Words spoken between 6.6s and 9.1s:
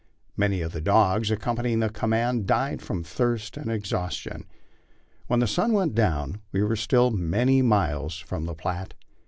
were still many miles from the Platte.